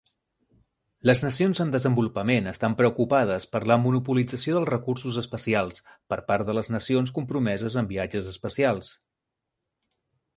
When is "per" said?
3.55-3.61, 6.15-6.19